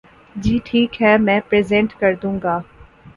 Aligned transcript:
جی 0.35 0.57
ٹھیک 0.65 1.01
ہے 1.01 1.17
میں 1.17 1.39
پریزینٹ 1.49 1.93
کردوں 1.99 2.33
گا۔ 2.43 2.59